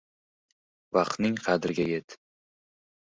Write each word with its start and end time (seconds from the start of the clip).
Vaqtning 0.97 1.37
qadriga 1.49 1.85
yet! 1.91 2.09